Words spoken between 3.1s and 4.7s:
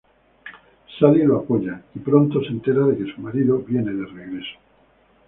su marido viene de regreso.